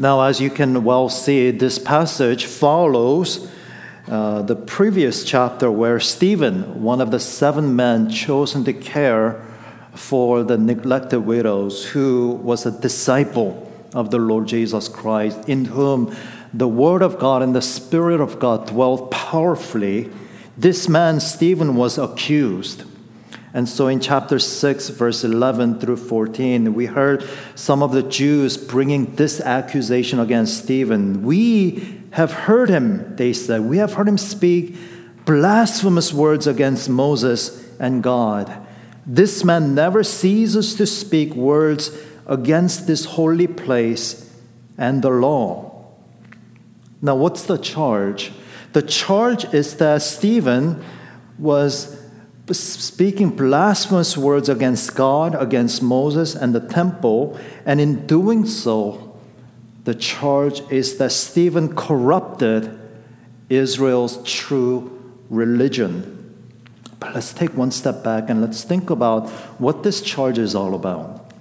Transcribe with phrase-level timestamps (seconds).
[0.00, 3.50] Now, as you can well see, this passage follows
[4.08, 9.44] uh, the previous chapter where Stephen, one of the seven men chosen to care
[9.94, 16.16] for the neglected widows, who was a disciple of the Lord Jesus Christ, in whom
[16.54, 20.08] the Word of God and the Spirit of God dwelt powerfully,
[20.56, 22.84] this man, Stephen, was accused.
[23.52, 28.56] And so in chapter 6, verse 11 through 14, we heard some of the Jews
[28.56, 31.22] bringing this accusation against Stephen.
[31.22, 34.76] We have heard him, they said, we have heard him speak
[35.24, 38.66] blasphemous words against Moses and God.
[39.04, 41.96] This man never ceases to speak words
[42.26, 44.32] against this holy place
[44.78, 45.86] and the law.
[47.02, 48.30] Now, what's the charge?
[48.72, 50.84] The charge is that Stephen
[51.38, 51.99] was
[52.52, 59.18] speaking blasphemous words against God, against Moses, and the temple, and in doing so,
[59.84, 62.78] the charge is that Stephen corrupted
[63.48, 66.16] Israel's true religion.
[66.98, 70.74] But let's take one step back and let's think about what this charge is all
[70.74, 71.32] about.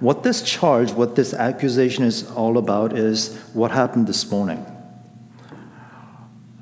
[0.00, 4.64] What this charge, what this accusation is all about, is what happened this morning.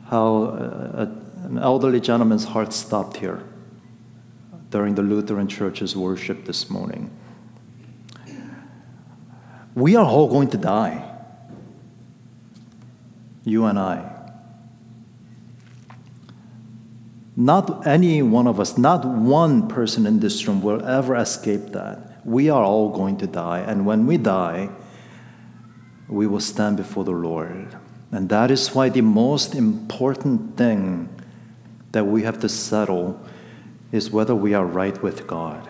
[0.09, 1.11] How uh,
[1.47, 3.41] an elderly gentleman's heart stopped here
[4.71, 7.09] during the Lutheran Church's worship this morning.
[9.77, 11.05] We are all going to die.
[13.45, 14.13] You and I.
[17.37, 22.27] Not any one of us, not one person in this room will ever escape that.
[22.27, 23.61] We are all going to die.
[23.61, 24.71] And when we die,
[26.09, 27.77] we will stand before the Lord.
[28.11, 31.16] And that is why the most important thing
[31.97, 33.21] that we have to settle
[33.93, 35.69] is whether we are right with God.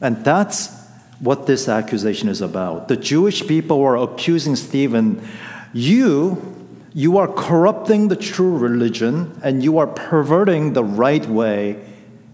[0.00, 0.74] And that's
[1.20, 2.88] what this accusation is about.
[2.88, 5.26] The Jewish people were accusing Stephen,
[5.72, 6.54] you
[6.94, 11.84] you are corrupting the true religion and you are perverting the right way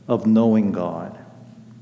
[0.09, 1.19] of knowing God.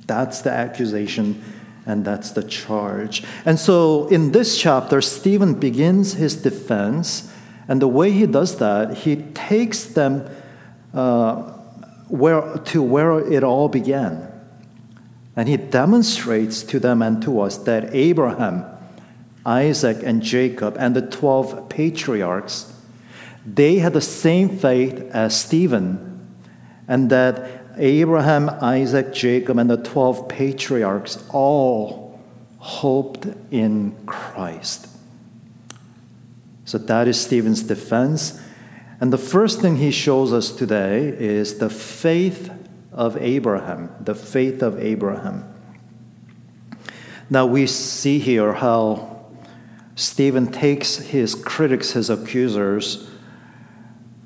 [0.07, 1.43] That's the accusation
[1.87, 3.23] and that's the charge.
[3.45, 7.33] And so in this chapter, Stephen begins his defense,
[7.69, 10.29] and the way he does that, he takes them
[10.95, 11.37] uh,
[12.09, 14.29] where, to where it all began.
[15.35, 18.67] And he demonstrates to them and to us that Abraham
[19.45, 22.73] Isaac and Jacob and the 12 patriarchs,
[23.45, 26.29] they had the same faith as Stephen,
[26.87, 32.21] and that Abraham, Isaac, Jacob, and the 12 patriarchs all
[32.59, 34.89] hoped in Christ.
[36.65, 38.41] So that is Stephen's defense.
[39.03, 42.53] And the first thing he shows us today is the faith
[42.93, 45.45] of Abraham, the faith of Abraham.
[47.29, 49.27] Now we see here how
[49.97, 53.11] Stephen takes his critics, his accusers,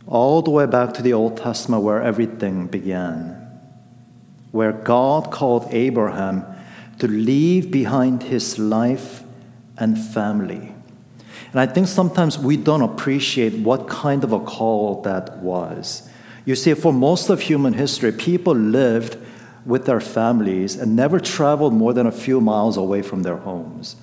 [0.06, 3.30] all the way back to the Old Testament where everything began,
[4.52, 6.44] where God called Abraham
[6.98, 9.22] to leave behind his life
[9.78, 10.75] and family.
[11.56, 16.06] And I think sometimes we don't appreciate what kind of a call that was.
[16.44, 19.16] You see, for most of human history, people lived
[19.64, 23.96] with their families and never traveled more than a few miles away from their homes.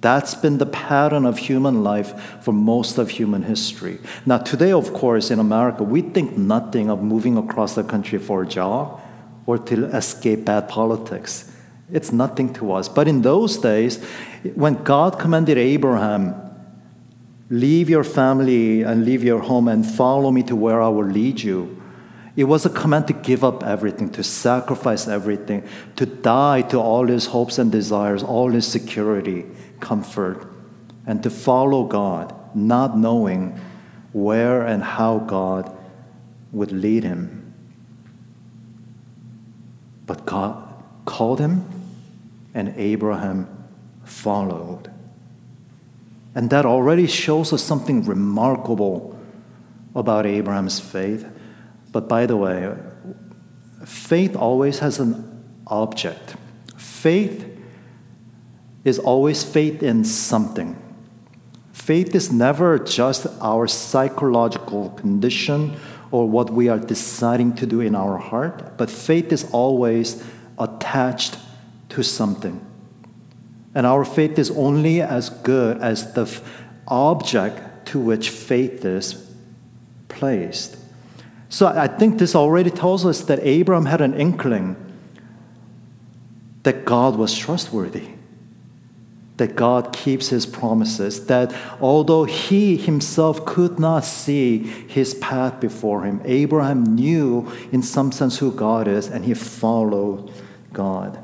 [0.00, 4.00] That's been the pattern of human life for most of human history.
[4.26, 8.42] Now, today, of course, in America, we think nothing of moving across the country for
[8.42, 9.00] a job
[9.46, 11.48] or to escape bad politics.
[11.92, 12.88] It's nothing to us.
[12.88, 14.02] But in those days,
[14.56, 16.48] when God commanded Abraham,
[17.52, 21.42] leave your family and leave your home and follow me to where I will lead
[21.42, 21.80] you,
[22.34, 27.06] it was a command to give up everything, to sacrifice everything, to die to all
[27.06, 29.44] his hopes and desires, all his security
[29.80, 30.50] comfort,
[31.06, 33.60] and to follow God, not knowing
[34.12, 35.76] where and how God
[36.52, 37.52] would lead him.
[40.06, 40.72] But God
[41.04, 41.68] called him,
[42.54, 43.46] and Abraham
[44.04, 44.91] followed.
[46.34, 49.18] And that already shows us something remarkable
[49.94, 51.26] about Abraham's faith.
[51.90, 52.74] But by the way,
[53.84, 56.36] faith always has an object.
[56.76, 57.46] Faith
[58.84, 60.76] is always faith in something.
[61.72, 65.76] Faith is never just our psychological condition
[66.10, 70.22] or what we are deciding to do in our heart, but faith is always
[70.58, 71.38] attached
[71.88, 72.64] to something.
[73.74, 76.42] And our faith is only as good as the
[76.86, 79.30] object to which faith is
[80.08, 80.76] placed.
[81.48, 84.76] So I think this already tells us that Abraham had an inkling
[86.62, 88.08] that God was trustworthy
[89.42, 96.04] that God keeps his promises, that although he himself could not see his path before
[96.04, 100.30] him, Abraham knew in some sense who God is and he followed
[100.72, 101.18] God.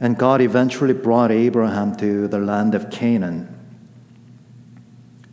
[0.00, 3.54] And God eventually brought Abraham to the land of Canaan.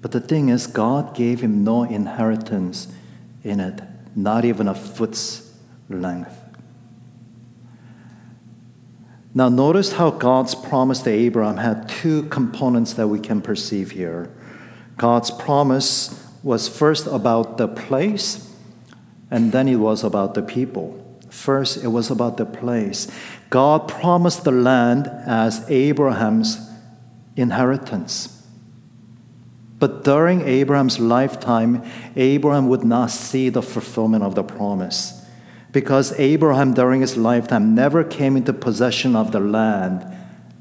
[0.02, 2.88] But the thing is, God gave him no inheritance
[3.44, 3.82] in it,
[4.16, 5.54] not even a foot's
[5.90, 6.38] length.
[9.34, 14.30] Now, notice how God's promise to Abraham had two components that we can perceive here.
[14.98, 18.52] God's promise was first about the place,
[19.30, 21.04] and then it was about the people.
[21.30, 23.08] First, it was about the place.
[23.50, 26.70] God promised the land as Abraham's
[27.36, 28.34] inheritance.
[29.80, 31.84] But during Abraham's lifetime,
[32.16, 35.24] Abraham would not see the fulfillment of the promise
[35.72, 40.06] because Abraham, during his lifetime, never came into possession of the land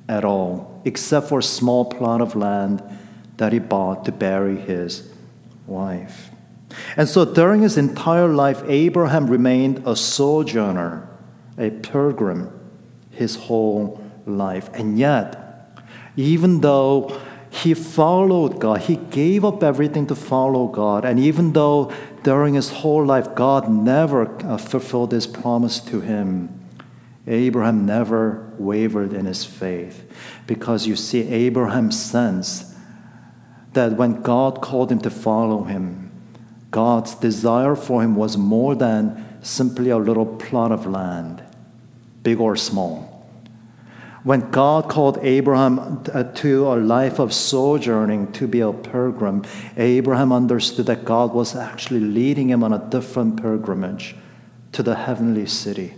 [0.09, 2.83] at all, except for a small plot of land
[3.39, 5.11] that he bought to bury his
[5.67, 6.31] wife.
[6.97, 11.09] And so during his entire life, Abraham remained a sojourner,
[11.57, 12.56] a pilgrim,
[13.17, 14.71] his whole life.
[14.75, 15.43] And yet,
[16.17, 17.21] even though
[17.63, 18.83] he followed God.
[18.83, 21.05] He gave up everything to follow God.
[21.07, 21.91] And even though
[22.23, 26.53] during his whole life God never uh, fulfilled his promise to him,
[27.27, 30.05] Abraham never wavered in his faith.
[30.47, 32.75] Because you see, Abraham sensed
[33.73, 36.11] that when God called him to follow him,
[36.71, 41.43] God's desire for him was more than simply a little plot of land,
[42.27, 43.25] big or small.
[44.25, 49.45] When God called Abraham uh, to a life of sojourning, to be a pilgrim,
[49.77, 54.17] Abraham understood that God was actually leading him on a different pilgrimage
[54.73, 55.95] to the heavenly city.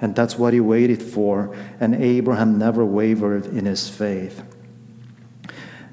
[0.00, 4.42] And that's what he waited for, and Abraham never wavered in his faith.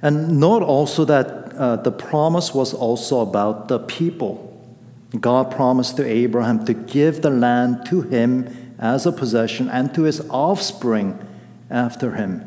[0.01, 4.43] And note also that uh, the promise was also about the people.
[5.19, 10.03] God promised to Abraham to give the land to him as a possession and to
[10.03, 11.19] his offspring
[11.69, 12.43] after him,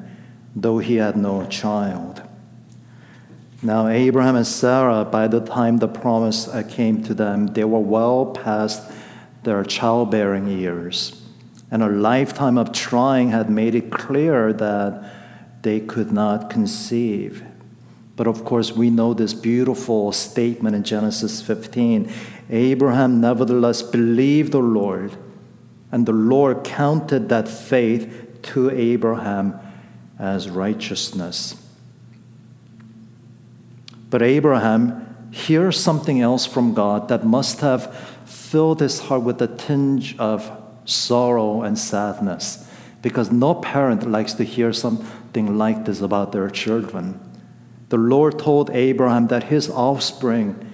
[0.54, 2.22] though he had no child.
[3.62, 7.78] Now, Abraham and Sarah, by the time the promise uh, came to them, they were
[7.78, 8.90] well past
[9.42, 11.20] their childbearing years.
[11.70, 15.04] And a lifetime of trying had made it clear that
[15.62, 17.44] they could not conceive.
[18.16, 22.10] But of course, we know this beautiful statement in Genesis 15
[22.50, 25.16] Abraham nevertheless believed the Lord,
[25.92, 29.58] and the Lord counted that faith to Abraham
[30.18, 31.56] as righteousness.
[34.08, 37.94] But Abraham hears something else from God that must have
[38.24, 40.50] filled his heart with a tinge of
[40.84, 42.66] sorrow and sadness
[43.02, 47.18] because no parent likes to hear something like this about their children.
[47.88, 50.66] The Lord told Abraham that his offspring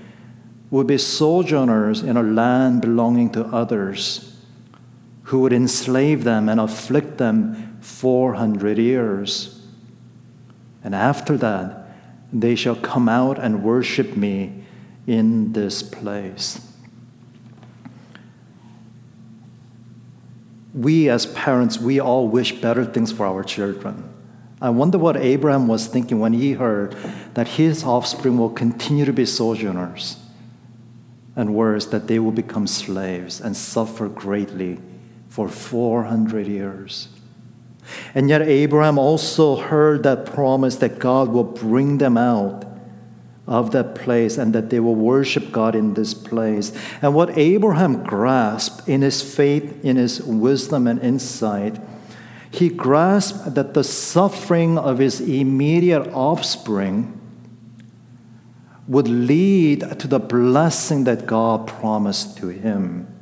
[0.70, 4.35] would be sojourners in a land belonging to others
[5.26, 9.60] who would enslave them and afflict them 400 years.
[10.84, 11.88] And after that,
[12.32, 14.62] they shall come out and worship me
[15.04, 16.60] in this place.
[20.72, 24.08] We, as parents, we all wish better things for our children.
[24.62, 26.92] I wonder what Abraham was thinking when he heard
[27.34, 30.18] that his offspring will continue to be sojourners,
[31.34, 34.78] and worse, that they will become slaves and suffer greatly
[35.36, 37.08] for 400 years.
[38.14, 42.64] And yet, Abraham also heard that promise that God will bring them out
[43.46, 46.72] of that place and that they will worship God in this place.
[47.02, 51.78] And what Abraham grasped in his faith, in his wisdom and insight,
[52.50, 57.12] he grasped that the suffering of his immediate offspring
[58.88, 63.15] would lead to the blessing that God promised to him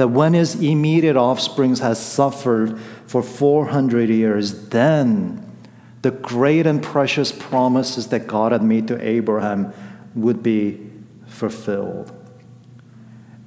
[0.00, 5.46] that when his immediate offspring has suffered for 400 years, then
[6.00, 9.74] the great and precious promises that God had made to Abraham
[10.14, 10.80] would be
[11.26, 12.10] fulfilled.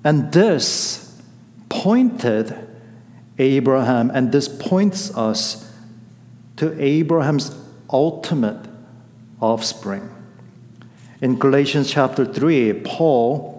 [0.04, 1.20] And this
[1.70, 2.56] pointed
[3.40, 5.74] Abraham, and this points us
[6.58, 7.58] to Abraham's
[7.92, 8.64] ultimate
[9.42, 10.08] offspring.
[11.20, 13.53] In Galatians chapter 3, Paul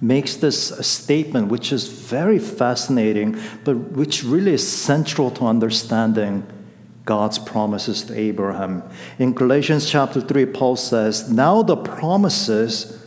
[0.00, 6.46] makes this statement, which is very fascinating, but which really is central to understanding
[7.04, 8.82] God's promises to Abraham.
[9.18, 13.02] In Galatians chapter 3, Paul says, Now the promises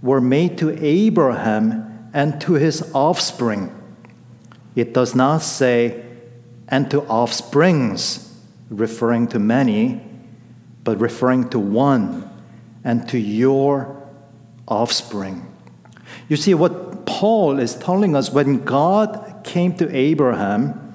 [0.00, 3.76] were made to Abraham and to his offspring.
[4.74, 6.04] It does not say,
[6.68, 8.32] and to offsprings,
[8.70, 10.00] referring to many,
[10.84, 12.30] but referring to one,
[12.84, 14.02] and to your
[14.66, 15.51] offspring.
[16.28, 20.94] You see, what Paul is telling us when God came to Abraham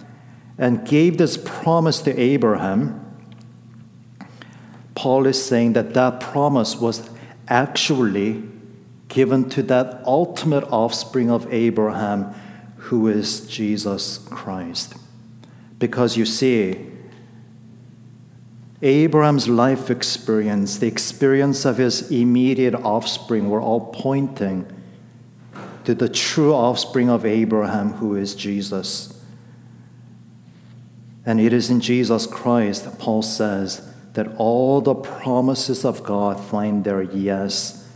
[0.58, 3.04] and gave this promise to Abraham,
[4.96, 7.08] Paul is saying that that promise was
[7.48, 8.44] actually
[9.10, 12.34] given to that ultimate offspring of Abraham,
[12.78, 14.96] who is Jesus Christ.
[15.80, 16.88] Because you see,
[18.82, 24.72] Abraham's life experience, the experience of his immediate offspring, were all pointing
[25.88, 29.24] to the true offspring of Abraham, who is Jesus.
[31.26, 36.42] And it is in Jesus Christ, that Paul says, that all the promises of God
[36.42, 37.88] find their yes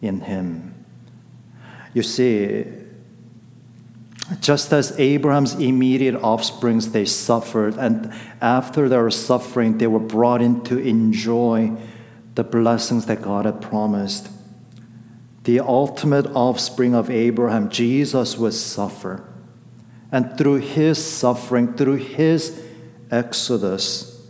[0.00, 0.84] in him.
[1.92, 2.66] You see,
[4.38, 10.62] just as Abraham's immediate offsprings, they suffered, and after their suffering, they were brought in
[10.66, 11.72] to enjoy
[12.36, 14.28] the blessings that God had promised.
[15.44, 19.22] The ultimate offspring of Abraham, Jesus, would suffer.
[20.10, 22.62] And through his suffering, through his
[23.10, 24.26] exodus,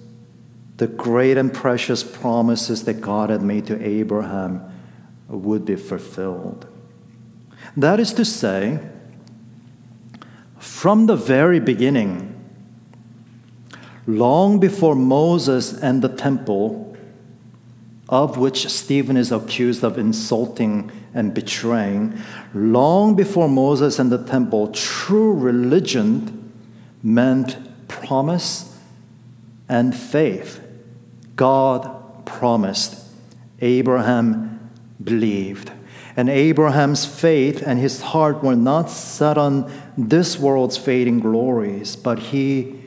[0.76, 4.62] the great and precious promises that God had made to Abraham
[5.28, 6.66] would be fulfilled.
[7.76, 8.80] That is to say,
[10.58, 12.30] from the very beginning,
[14.06, 16.96] long before Moses and the temple,
[18.08, 22.20] of which Stephen is accused of insulting and betraying,
[22.52, 26.52] long before Moses and the temple, true religion
[27.02, 27.56] meant
[27.88, 28.76] promise
[29.68, 30.60] and faith.
[31.36, 33.00] God promised,
[33.60, 34.70] Abraham
[35.02, 35.70] believed.
[36.16, 42.18] And Abraham's faith and his heart were not set on this world's fading glories, but
[42.18, 42.80] he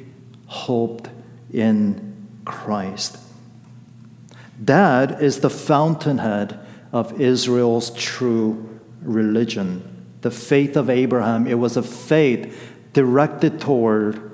[0.47, 1.09] hoped
[1.51, 2.15] in
[2.45, 3.17] Christ.
[4.59, 6.59] That is the fountainhead
[6.91, 10.05] of Israel's true religion.
[10.21, 14.31] The faith of Abraham, it was a faith directed toward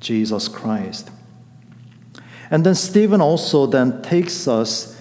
[0.00, 1.10] Jesus Christ.
[2.50, 5.00] And then Stephen also then takes us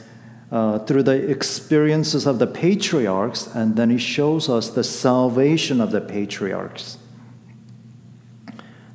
[0.51, 5.91] uh, through the experiences of the patriarchs, and then he shows us the salvation of
[5.91, 6.97] the patriarchs.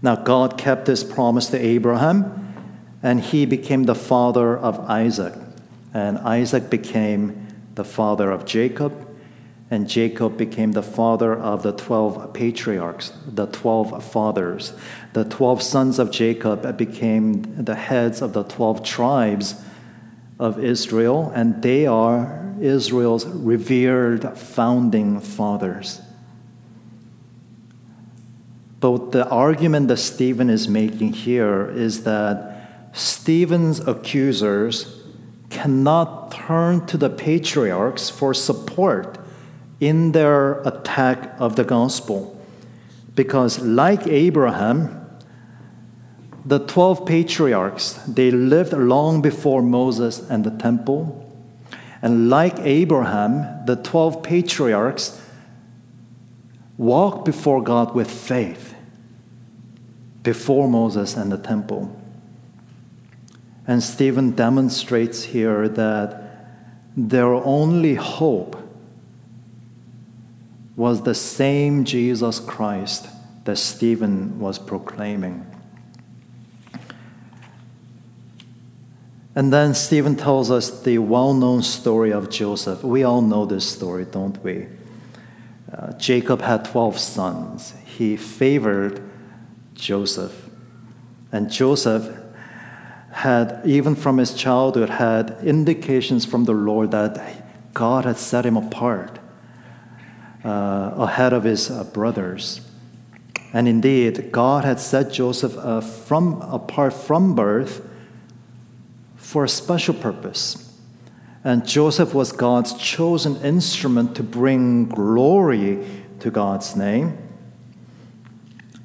[0.01, 2.39] Now, God kept his promise to Abraham,
[3.03, 5.35] and he became the father of Isaac.
[5.95, 7.42] And Isaac became
[7.75, 9.09] the father of Jacob,
[9.71, 14.75] and Jacob became the father of the 12 patriarchs, the 12 fathers.
[15.15, 19.63] The 12 sons of Jacob became the heads of the 12 tribes
[20.39, 26.01] of Israel, and they are Israel's revered founding fathers.
[28.81, 35.02] But the argument that Stephen is making here is that Stephen's accusers
[35.53, 39.19] cannot turn to the patriarchs for support
[39.81, 42.41] in their attack of the gospel.
[43.15, 44.99] Because, like Abraham,
[46.45, 51.19] the 12 patriarchs, they lived long before Moses and the temple.
[52.01, 55.21] And like Abraham, the 12 patriarchs
[56.79, 58.75] walked before God with faith
[60.23, 62.02] before Moses and the temple.
[63.67, 66.23] And Stephen demonstrates here that
[66.97, 68.57] their only hope
[70.77, 73.09] was the same Jesus Christ
[73.45, 75.47] that Stephen was proclaiming.
[79.35, 82.83] And then Stephen tells us the well known story of Joseph.
[82.83, 84.67] We all know this story, don't we?
[85.73, 87.75] Uh, Jacob had 12 sons.
[87.85, 89.03] He favored
[89.75, 90.51] Joseph.
[91.31, 92.22] And Joseph
[93.13, 98.57] had, even from his childhood, had indications from the Lord that God had set him
[98.57, 99.19] apart
[100.45, 102.63] uh, ahead of his uh, brothers.
[103.53, 107.87] And indeed, God had set Joseph uh, from, apart from birth
[109.17, 110.71] for a special purpose.
[111.45, 115.87] And Joseph was God's chosen instrument to bring glory
[116.21, 117.19] to God's name.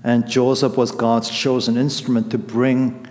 [0.04, 3.07] And Joseph was God's chosen instrument to bring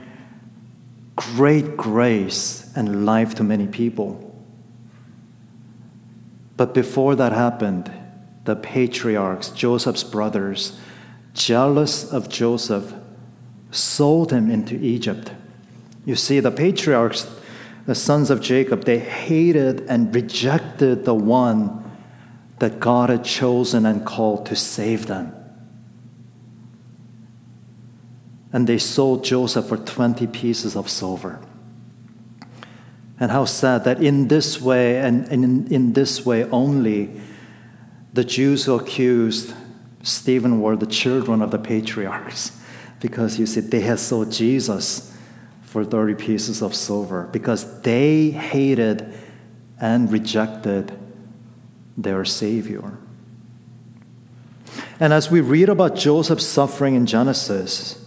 [1.17, 4.23] great grace and life to many people.
[6.57, 7.91] But before that happened,
[8.45, 10.79] the patriarchs, Joseph's brothers,
[11.35, 12.95] jealous of Joseph,
[13.71, 15.33] sold him into Egypt.
[16.05, 17.29] You see, the patriarchs,
[17.87, 21.83] the sons of Jacob, they hated and rejected the one
[22.59, 25.36] that God had chosen and called to save them.
[28.57, 31.39] And they sold Joseph for 20 pieces of silver.
[33.21, 37.21] And how sad that in this way, and in, in this way only,
[38.15, 39.53] the Jews who accused
[40.03, 42.59] Stephen were the children of the patriarchs.
[42.99, 45.15] Because you see, they had sold Jesus
[45.61, 49.13] for 30 pieces of silver because they hated
[49.79, 50.99] and rejected
[51.95, 52.97] their Savior.
[54.99, 58.03] And as we read about Joseph's suffering in Genesis,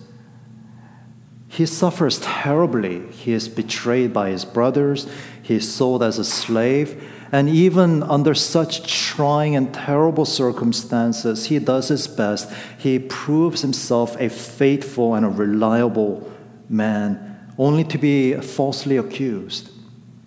[1.49, 3.07] he suffers terribly.
[3.07, 5.07] He is betrayed by his brothers,
[5.41, 11.59] he is sold as a slave, and even under such trying and terrible circumstances, he
[11.59, 12.51] does his best.
[12.77, 16.31] He proves himself a faithful and a reliable
[16.69, 19.71] man, only to be falsely accused,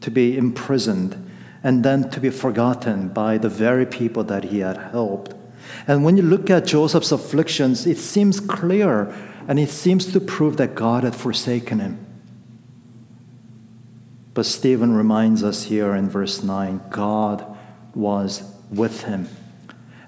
[0.00, 1.30] to be imprisoned,
[1.62, 5.34] and then to be forgotten by the very people that he had helped.
[5.86, 9.12] And when you look at Joseph's afflictions, it seems clear
[9.48, 12.06] and it seems to prove that God had forsaken him.
[14.34, 17.44] But Stephen reminds us here in verse 9 God
[17.94, 19.28] was with him.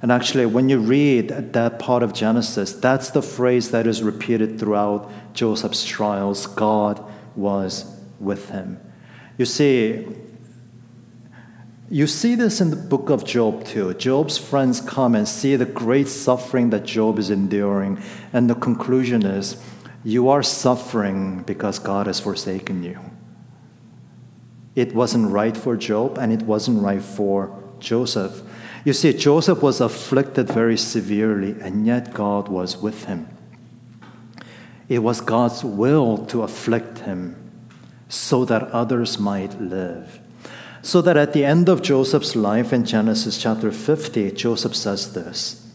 [0.01, 4.59] And actually, when you read that part of Genesis, that's the phrase that is repeated
[4.59, 7.03] throughout Joseph's trials God
[7.37, 8.79] was with him.
[9.39, 10.07] You see,
[11.91, 13.93] you see this in the book of Job too.
[13.95, 19.25] Job's friends come and see the great suffering that Job is enduring, and the conclusion
[19.25, 19.63] is
[20.03, 22.99] you are suffering because God has forsaken you.
[24.75, 28.43] It wasn't right for Job, and it wasn't right for Joseph.
[28.85, 33.29] You see, Joseph was afflicted very severely, and yet God was with him.
[34.89, 37.37] It was God's will to afflict him
[38.09, 40.21] so that others might live.
[40.85, 45.67] So that at the end of Joseph's life in Genesis chapter 50, Joseph says this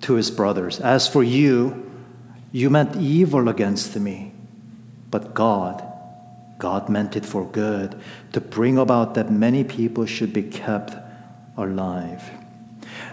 [0.00, 1.92] to his brothers As for you,
[2.50, 4.32] you meant evil against me,
[5.10, 5.84] but God,
[6.58, 8.00] God meant it for good,
[8.32, 10.96] to bring about that many people should be kept
[11.58, 12.22] alive.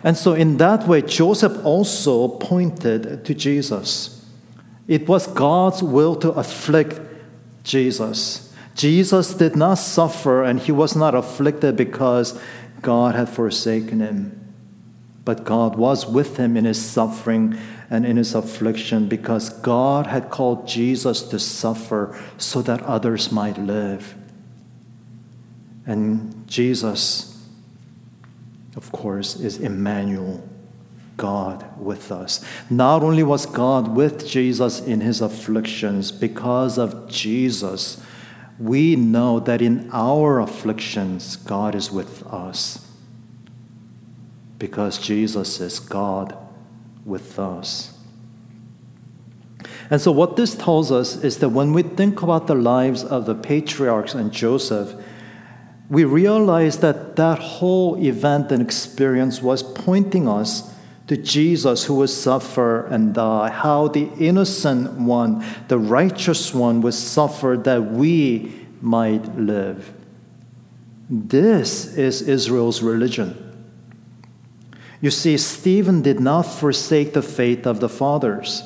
[0.05, 4.25] And so, in that way, Joseph also pointed to Jesus.
[4.87, 7.01] It was God's will to afflict
[7.65, 8.50] Jesus.
[8.75, 12.39] Jesus did not suffer and he was not afflicted because
[12.81, 14.37] God had forsaken him.
[15.23, 17.57] But God was with him in his suffering
[17.89, 23.57] and in his affliction because God had called Jesus to suffer so that others might
[23.57, 24.15] live.
[25.85, 27.45] And Jesus,
[28.75, 30.47] of course, is Emmanuel,
[31.17, 32.43] God with us.
[32.69, 38.01] Not only was God with Jesus in his afflictions, because of Jesus,
[38.61, 42.87] we know that in our afflictions, God is with us
[44.59, 46.37] because Jesus is God
[47.03, 47.97] with us.
[49.89, 53.25] And so, what this tells us is that when we think about the lives of
[53.25, 54.93] the patriarchs and Joseph,
[55.89, 60.70] we realize that that whole event and experience was pointing us
[61.11, 66.93] to Jesus who would suffer and die, how the innocent one, the righteous one, would
[66.93, 69.91] suffer that we might live.
[71.09, 73.35] This is Israel's religion.
[75.01, 78.63] You see, Stephen did not forsake the faith of the fathers.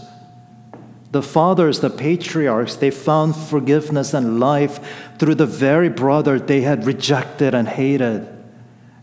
[1.10, 4.80] The fathers, the patriarchs, they found forgiveness and life
[5.18, 8.28] through the very brother they had rejected and hated.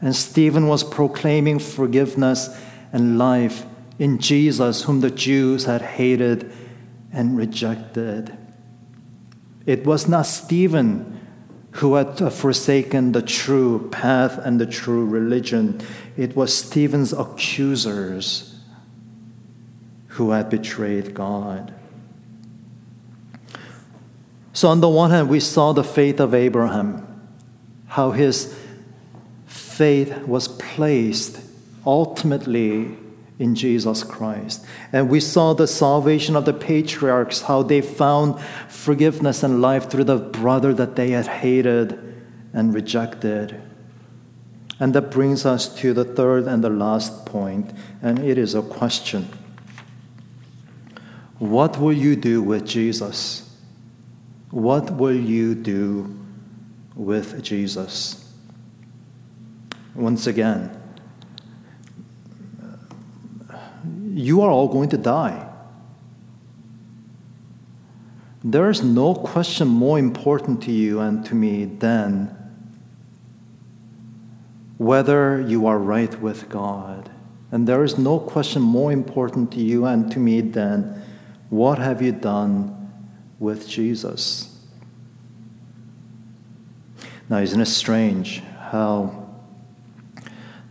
[0.01, 2.57] And Stephen was proclaiming forgiveness
[2.93, 3.65] and life
[3.99, 6.53] in Jesus, whom the Jews had hated
[7.13, 8.37] and rejected.
[9.67, 11.21] It was not Stephen
[11.77, 15.81] who had forsaken the true path and the true religion.
[16.17, 18.61] It was Stephen's accusers
[20.09, 21.73] who had betrayed God.
[24.53, 27.31] So, on the one hand, we saw the faith of Abraham,
[27.87, 28.55] how his
[29.47, 31.42] faith was placed
[31.87, 32.97] ultimately
[33.39, 34.65] in Jesus Christ.
[34.93, 40.05] And we saw the salvation of the patriarchs, how they found forgiveness and life through
[40.05, 41.99] the brother that they had hated
[42.53, 43.61] and rejected.
[44.79, 48.63] And that brings us to the third and the last point, and it is a
[48.63, 49.29] question
[51.39, 53.49] What will you do with Jesus?
[54.51, 56.19] What will you do
[56.95, 58.33] with Jesus?
[59.95, 60.82] Once again,
[64.15, 65.49] you are all going to die.
[68.45, 72.37] There is no question more important to you and to me than
[74.79, 77.11] whether you are right with God.
[77.53, 81.03] And there is no question more important to you and to me than
[81.51, 82.91] What have you done
[83.39, 84.49] with Jesus?
[87.29, 89.22] Now, isn't it strange how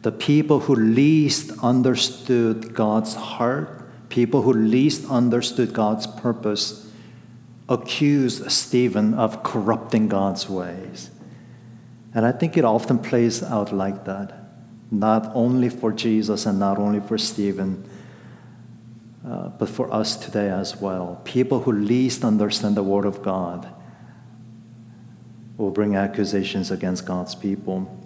[0.02, 6.92] the people who least understood God's heart, people who least understood God's purpose,
[7.70, 11.12] accused Stephen of corrupting God's ways?
[12.14, 14.34] And I think it often plays out like that,
[14.90, 17.88] not only for Jesus and not only for Stephen
[19.26, 21.22] uh, but for us today as well.
[21.24, 23.72] People who least understand the Word of God
[25.58, 28.01] will bring accusations against God's people.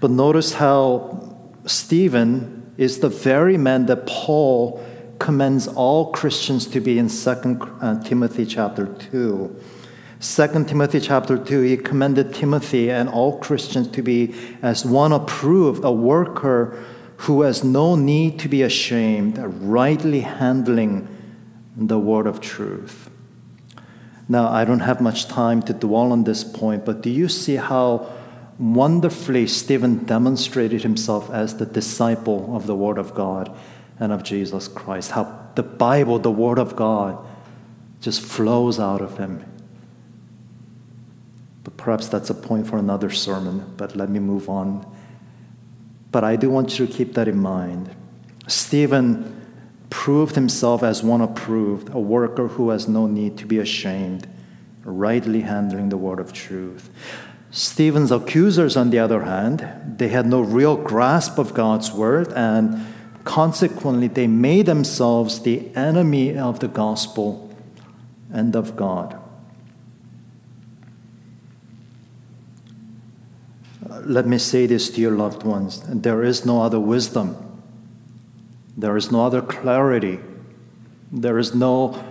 [0.00, 1.36] But notice how
[1.66, 4.84] Stephen is the very man that Paul
[5.18, 9.60] commends all Christians to be in 2 uh, Timothy chapter 2.
[10.20, 15.84] 2 Timothy chapter 2, he commended Timothy and all Christians to be as one approved,
[15.84, 16.82] a worker
[17.18, 21.08] who has no need to be ashamed, rightly handling
[21.76, 23.10] the word of truth.
[24.28, 27.56] Now, I don't have much time to dwell on this point, but do you see
[27.56, 28.10] how
[28.60, 33.50] wonderfully Stephen demonstrated himself as the disciple of the Word of God
[33.98, 35.12] and of Jesus Christ?
[35.12, 37.18] How the Bible, the Word of God,
[38.00, 39.44] just flows out of him.
[41.64, 44.86] But perhaps that's a point for another sermon, but let me move on.
[46.12, 47.94] But I do want you to keep that in mind.
[48.46, 49.36] Stephen
[49.88, 54.26] proved himself as one approved, a worker who has no need to be ashamed,
[54.84, 56.90] rightly handling the word of truth.
[57.50, 62.86] Stephen's accusers, on the other hand, they had no real grasp of God's word, and
[63.24, 67.54] consequently, they made themselves the enemy of the gospel
[68.32, 69.20] and of God.
[74.04, 75.82] let me say this to your loved ones.
[75.86, 77.62] There is no other wisdom,
[78.76, 80.18] there is no other clarity,
[81.12, 82.02] there is no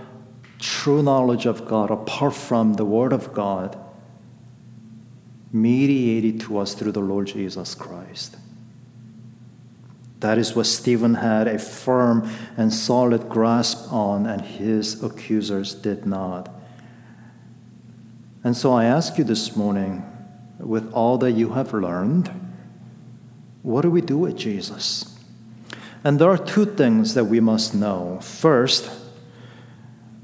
[0.59, 3.77] true knowledge of God apart from the Word of God
[5.51, 8.37] mediated to us through the Lord Jesus Christ.
[10.19, 16.05] That is what Stephen had a firm and solid grasp on, and his accusers did
[16.05, 16.53] not.
[18.43, 20.03] And so I ask you this morning
[20.59, 22.29] with all that you have learned,
[23.63, 25.17] what do we do with Jesus?
[26.03, 28.19] And there are two things that we must know.
[28.21, 28.89] First,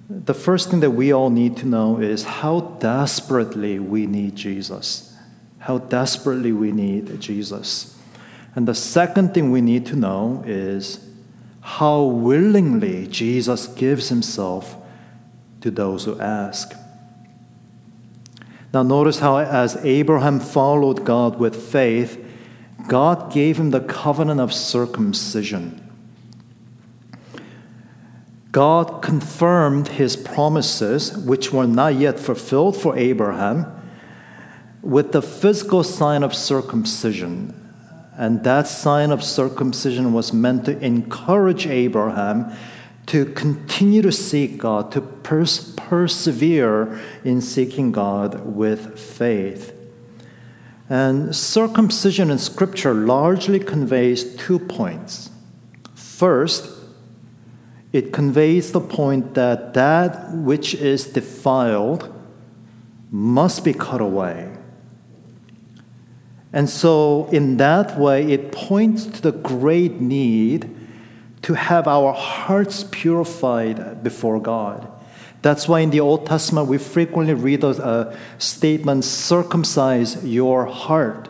[0.09, 5.14] the first thing that we all need to know is how desperately we need Jesus.
[5.65, 7.99] How desperately we need Jesus.
[8.53, 11.03] And the second thing we need to know is
[11.59, 14.77] how willingly Jesus gives himself
[15.61, 16.75] to those who ask.
[18.75, 22.23] Now, notice how, as Abraham followed God with faith,
[22.87, 25.81] God gave him the covenant of circumcision.
[28.51, 33.74] God confirmed his promises, which were not yet fulfilled for Abraham,
[34.85, 37.53] with the physical sign of circumcision.
[38.17, 42.55] And that sign of circumcision was meant to encourage Abraham
[43.07, 49.73] to continue to seek God, to pers- persevere in seeking God with faith.
[50.87, 55.31] And circumcision in Scripture largely conveys two points.
[55.95, 56.71] First,
[57.91, 62.13] it conveys the point that that which is defiled
[63.09, 64.51] must be cut away.
[66.55, 70.73] And so, in that way, it points to the great need
[71.41, 74.89] to have our hearts purified before God.
[75.41, 81.27] That's why in the Old Testament we frequently read a statement, circumcise your heart.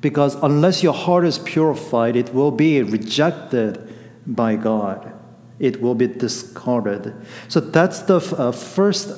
[0.00, 3.94] Because unless your heart is purified, it will be rejected
[4.26, 5.12] by God.
[5.60, 7.14] It will be discarded.
[7.46, 9.12] So that's the uh, first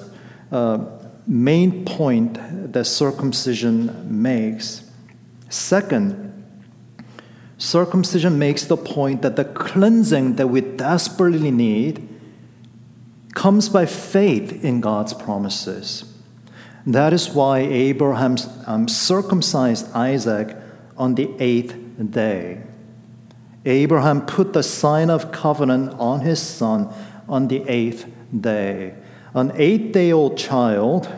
[0.52, 0.84] uh,
[1.26, 2.38] main point
[2.74, 4.87] that circumcision makes.
[5.48, 6.44] Second,
[7.56, 12.08] circumcision makes the point that the cleansing that we desperately need
[13.34, 16.04] comes by faith in God's promises.
[16.86, 20.56] That is why Abraham um, circumcised Isaac
[20.96, 21.76] on the eighth
[22.10, 22.62] day.
[23.64, 26.92] Abraham put the sign of covenant on his son
[27.28, 28.06] on the eighth
[28.40, 28.94] day.
[29.34, 31.08] An eight day old child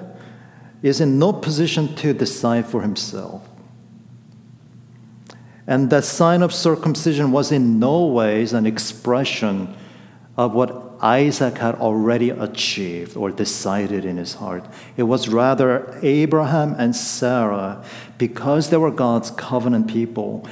[0.83, 3.50] is in no position to decide for himself.
[5.71, 9.73] And that sign of circumcision was in no ways an expression
[10.37, 14.65] of what Isaac had already achieved or decided in his heart.
[14.97, 17.85] It was rather Abraham and Sarah,
[18.19, 20.45] because they were God's covenant people,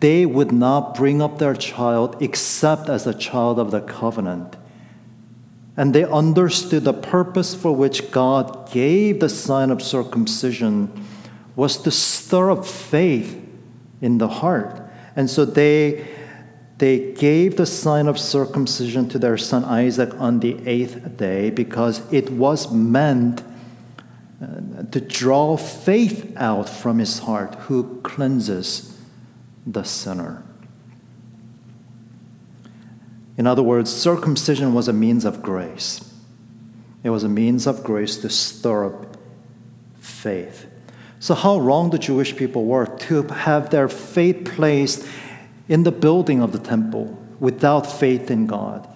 [0.00, 4.56] they would not bring up their child except as a child of the covenant.
[5.76, 10.90] And they understood the purpose for which God gave the sign of circumcision
[11.54, 13.43] was to stir up faith
[14.04, 14.82] in the heart.
[15.16, 16.06] And so they,
[16.76, 22.02] they gave the sign of circumcision to their son Isaac on the eighth day because
[22.12, 23.42] it was meant
[24.42, 29.00] uh, to draw faith out from his heart who cleanses
[29.66, 30.42] the sinner.
[33.38, 36.12] In other words, circumcision was a means of grace.
[37.02, 39.16] It was a means of grace to stir up
[39.98, 40.66] faith.
[41.24, 45.08] So, how wrong the Jewish people were to have their faith placed
[45.70, 48.86] in the building of the temple without faith in God,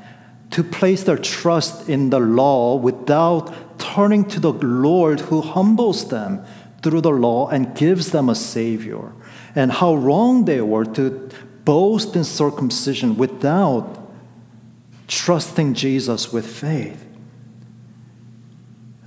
[0.50, 6.44] to place their trust in the law without turning to the Lord who humbles them
[6.82, 9.10] through the law and gives them a Savior,
[9.54, 11.30] and how wrong they were to
[11.64, 14.06] boast in circumcision without
[15.06, 17.06] trusting Jesus with faith.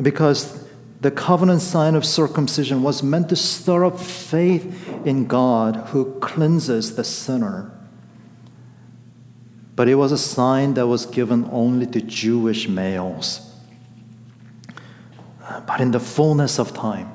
[0.02, 0.61] Because
[1.02, 6.96] the covenant sign of circumcision was meant to stir up faith in God who cleanses
[6.96, 7.72] the sinner.
[9.76, 13.52] But it was a sign that was given only to Jewish males.
[15.66, 17.12] But in the fullness of time,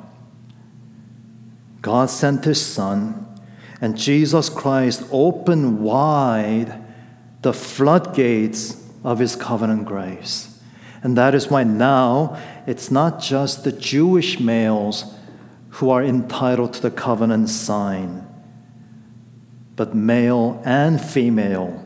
[1.81, 3.25] God sent his Son,
[3.81, 6.83] and Jesus Christ opened wide
[7.43, 10.56] the floodgates of his covenant grace.
[11.03, 15.15] And that is why now it's not just the Jewish males
[15.71, 18.27] who are entitled to the covenant sign,
[19.77, 21.85] but male and female,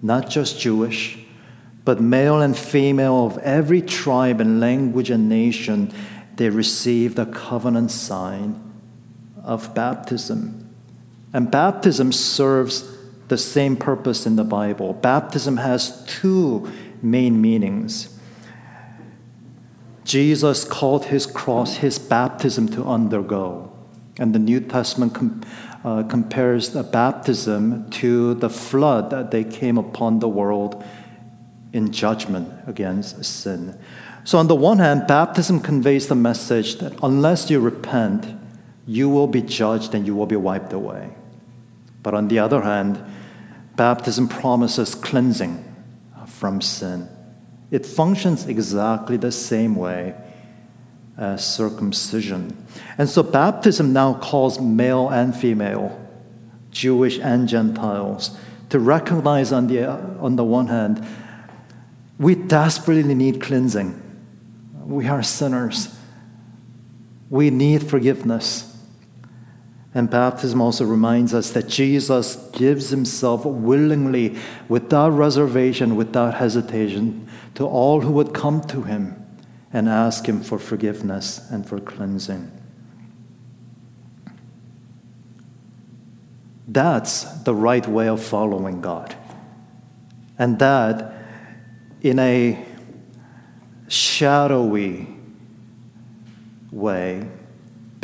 [0.00, 1.18] not just Jewish,
[1.84, 5.92] but male and female of every tribe and language and nation,
[6.36, 8.62] they receive the covenant sign
[9.44, 10.74] of baptism.
[11.32, 12.92] And baptism serves
[13.28, 14.94] the same purpose in the Bible.
[14.94, 16.70] Baptism has two
[17.02, 18.16] main meanings.
[20.04, 23.72] Jesus called his cross his baptism to undergo.
[24.18, 25.42] And the New Testament com-
[25.84, 30.82] uh, compares the baptism to the flood that they came upon the world
[31.72, 33.78] in judgment against sin.
[34.24, 38.26] So, on the one hand, baptism conveys the message that unless you repent,
[38.86, 41.14] you will be judged and you will be wiped away.
[42.02, 43.04] But on the other hand,
[43.76, 45.65] baptism promises cleansing
[46.38, 47.08] from sin.
[47.70, 50.14] It functions exactly the same way
[51.16, 52.56] as circumcision.
[52.98, 55.98] And so baptism now calls male and female,
[56.70, 58.36] Jewish and Gentiles,
[58.68, 61.06] to recognize on the, on the one hand,
[62.18, 64.02] we desperately need cleansing.
[64.84, 65.98] We are sinners.
[67.30, 68.65] We need forgiveness.
[69.96, 74.36] And baptism also reminds us that Jesus gives himself willingly,
[74.68, 79.16] without reservation, without hesitation, to all who would come to him
[79.72, 82.52] and ask him for forgiveness and for cleansing.
[86.68, 89.16] That's the right way of following God.
[90.38, 91.14] And that,
[92.02, 92.62] in a
[93.88, 95.08] shadowy
[96.70, 97.30] way,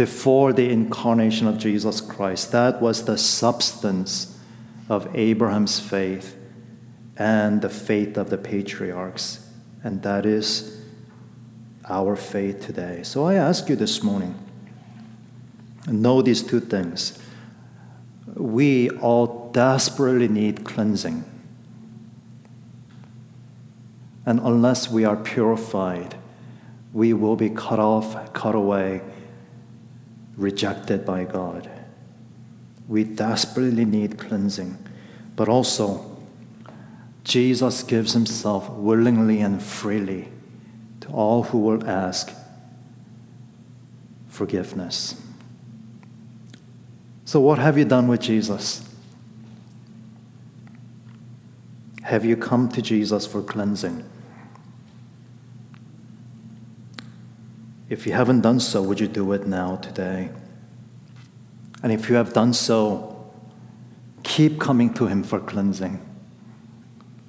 [0.02, 2.50] before the incarnation of Jesus Christ.
[2.50, 4.36] That was the substance
[4.88, 6.36] of Abraham's faith
[7.16, 9.48] and the faith of the patriarchs.
[9.84, 10.82] And that is
[11.88, 13.04] our faith today.
[13.04, 14.34] So I ask you this morning
[15.86, 17.16] know these two things.
[18.34, 21.22] We all desperately need cleansing.
[24.26, 26.16] And unless we are purified,
[26.92, 29.00] we will be cut off, cut away
[30.36, 31.70] rejected by God.
[32.88, 34.78] We desperately need cleansing,
[35.36, 36.16] but also
[37.24, 40.28] Jesus gives himself willingly and freely
[41.00, 42.32] to all who will ask
[44.28, 45.20] forgiveness.
[47.24, 48.88] So, what have you done with Jesus?
[52.02, 54.04] Have you come to Jesus for cleansing?
[57.92, 60.30] If you haven't done so, would you do it now, today?
[61.82, 63.30] And if you have done so,
[64.22, 66.00] keep coming to Him for cleansing.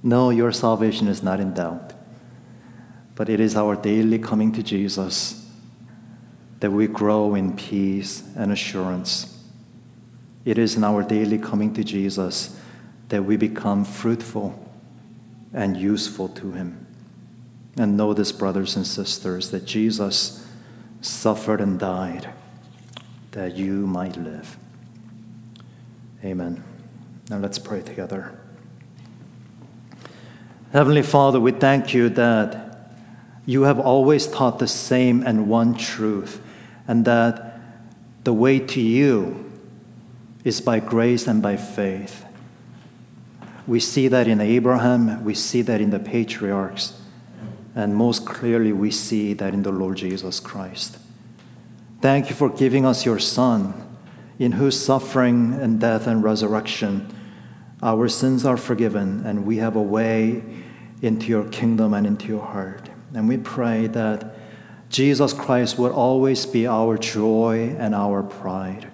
[0.02, 1.91] No, your salvation is not in doubt,
[3.13, 5.52] but it is our daily coming to Jesus
[6.62, 9.43] that we grow in peace and assurance.
[10.45, 12.58] It is in our daily coming to Jesus
[13.10, 14.58] that we become fruitful
[15.52, 16.88] and useful to Him.
[17.76, 20.39] And know this, brothers and sisters, that Jesus
[21.03, 22.29] suffered and died
[23.31, 24.57] that you might live.
[26.23, 26.63] Amen.
[27.29, 28.39] Now let's pray together.
[30.71, 32.89] Heavenly Father, we thank you that
[33.45, 36.41] you have always taught the same and one truth,
[36.87, 37.59] and that
[38.23, 39.51] the way to you
[40.43, 42.25] is by grace and by faith.
[43.67, 46.99] We see that in Abraham, we see that in the patriarchs,
[47.75, 50.97] and most clearly, we see that in the Lord Jesus Christ.
[52.01, 53.73] Thank you for giving us your Son,
[54.38, 57.13] in whose suffering and death and resurrection
[57.83, 60.41] our sins are forgiven, and we have a way
[61.01, 62.89] into your kingdom and into your heart.
[63.13, 64.38] And we pray that
[64.89, 68.89] Jesus Christ would always be our joy and our pride,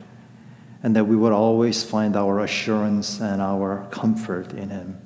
[0.81, 4.99] and that we would always find our assurance and our comfort in Him.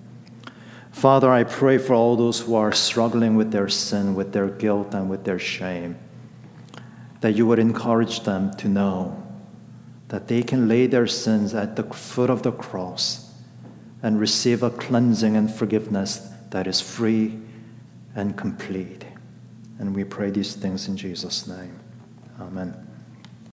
[0.93, 4.93] Father, I pray for all those who are struggling with their sin, with their guilt,
[4.93, 5.97] and with their shame,
[7.19, 9.21] that you would encourage them to know
[10.09, 13.33] that they can lay their sins at the foot of the cross
[14.03, 17.39] and receive a cleansing and forgiveness that is free
[18.15, 19.03] and complete.
[19.79, 21.79] And we pray these things in Jesus' name.
[22.39, 22.92] Amen.